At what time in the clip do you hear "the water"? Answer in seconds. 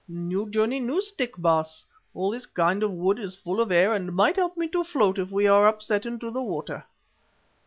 6.31-6.83